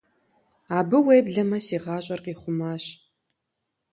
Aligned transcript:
Абы, 0.77 0.97
уеблэмэ, 1.05 1.59
си 1.65 1.77
гъащӀэр 1.83 2.19
къихъумащ. 2.25 2.83